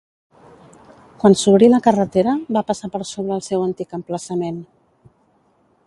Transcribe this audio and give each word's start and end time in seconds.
Quan 1.23 1.35
s'obrí 1.41 1.69
la 1.73 1.81
carretera, 1.87 2.33
va 2.57 2.65
passar 2.71 2.91
per 2.97 3.03
sobre 3.11 3.37
el 3.37 3.47
seu 3.51 3.67
antic 3.67 3.95
emplaçament. 3.99 4.59